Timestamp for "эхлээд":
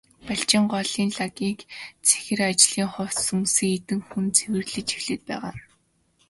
4.97-5.21